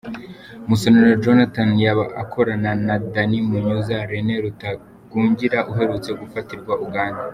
Musonera 0.67 1.19
Jonathan 1.23 1.69
yaba 1.83 2.05
Akorana 2.21 2.71
na 2.85 2.95
Dan 3.13 3.31
Munyuza, 3.47 3.95
René 4.11 4.35
Rutagungira 4.43 5.59
uherutse 5.71 6.09
gufatirwa 6.19 6.73
Uganda? 6.87 7.23